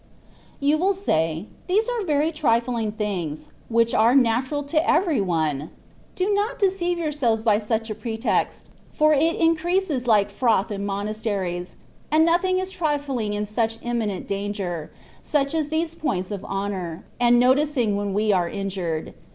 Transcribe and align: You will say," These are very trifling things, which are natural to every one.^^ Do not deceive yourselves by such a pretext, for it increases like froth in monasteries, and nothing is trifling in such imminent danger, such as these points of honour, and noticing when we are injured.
You 0.59 0.79
will 0.79 0.95
say," 0.95 1.45
These 1.69 1.87
are 1.87 2.03
very 2.03 2.31
trifling 2.31 2.91
things, 2.91 3.49
which 3.69 3.93
are 3.93 4.15
natural 4.15 4.63
to 4.63 4.89
every 4.89 5.21
one.^^ 5.21 5.69
Do 6.15 6.33
not 6.33 6.57
deceive 6.57 6.97
yourselves 6.97 7.43
by 7.43 7.59
such 7.59 7.91
a 7.91 7.93
pretext, 7.93 8.71
for 8.91 9.13
it 9.13 9.35
increases 9.35 10.07
like 10.07 10.31
froth 10.31 10.71
in 10.71 10.87
monasteries, 10.87 11.75
and 12.09 12.25
nothing 12.25 12.57
is 12.57 12.71
trifling 12.71 13.33
in 13.33 13.45
such 13.45 13.77
imminent 13.83 14.25
danger, 14.27 14.89
such 15.21 15.53
as 15.53 15.69
these 15.69 15.93
points 15.93 16.31
of 16.31 16.43
honour, 16.45 17.05
and 17.19 17.39
noticing 17.39 17.95
when 17.95 18.11
we 18.11 18.33
are 18.33 18.49
injured. 18.49 19.13